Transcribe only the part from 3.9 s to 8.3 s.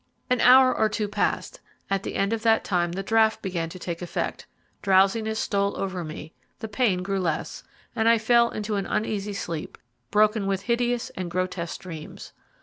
effect, drowsiness stole over me, the pain grew less, and I